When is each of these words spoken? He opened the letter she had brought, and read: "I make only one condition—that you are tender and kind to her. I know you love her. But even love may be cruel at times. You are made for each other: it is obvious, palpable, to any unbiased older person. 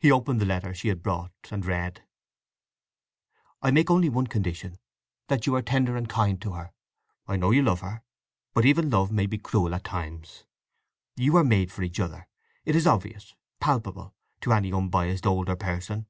He 0.00 0.10
opened 0.10 0.40
the 0.40 0.44
letter 0.46 0.74
she 0.74 0.88
had 0.88 1.00
brought, 1.00 1.30
and 1.52 1.64
read: 1.64 2.02
"I 3.62 3.70
make 3.70 3.88
only 3.88 4.08
one 4.08 4.26
condition—that 4.26 5.46
you 5.46 5.54
are 5.54 5.62
tender 5.62 5.96
and 5.96 6.08
kind 6.08 6.42
to 6.42 6.54
her. 6.54 6.72
I 7.28 7.36
know 7.36 7.52
you 7.52 7.62
love 7.62 7.78
her. 7.78 8.02
But 8.52 8.64
even 8.66 8.90
love 8.90 9.12
may 9.12 9.26
be 9.26 9.38
cruel 9.38 9.72
at 9.72 9.84
times. 9.84 10.42
You 11.14 11.36
are 11.36 11.44
made 11.44 11.70
for 11.70 11.84
each 11.84 12.00
other: 12.00 12.26
it 12.64 12.74
is 12.74 12.88
obvious, 12.88 13.36
palpable, 13.60 14.12
to 14.40 14.52
any 14.52 14.72
unbiased 14.72 15.24
older 15.24 15.54
person. 15.54 16.08